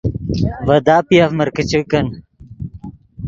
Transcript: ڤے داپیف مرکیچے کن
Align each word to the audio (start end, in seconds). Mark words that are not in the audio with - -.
ڤے 0.65 0.77
داپیف 0.85 1.27
مرکیچے 1.39 1.81
کن 1.89 2.05